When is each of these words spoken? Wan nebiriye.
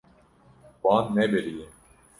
Wan 0.83 1.05
nebiriye. 1.15 1.65